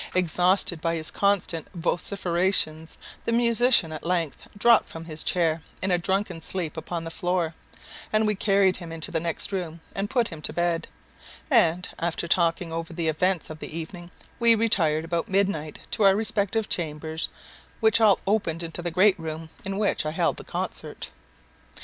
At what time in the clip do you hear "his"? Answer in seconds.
0.95-1.11, 5.05-5.23